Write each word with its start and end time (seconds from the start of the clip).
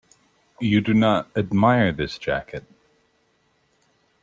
You 0.59 0.81
do 0.81 0.95
not 0.95 1.29
admire 1.37 1.91
this 1.91 2.17
jacket? 2.17 2.63